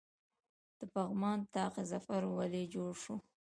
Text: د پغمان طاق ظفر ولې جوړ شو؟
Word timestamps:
د 0.79 0.81
پغمان 0.93 1.39
طاق 1.55 1.75
ظفر 1.91 2.21
ولې 2.37 2.63
جوړ 2.73 2.91
شو؟ 3.03 3.15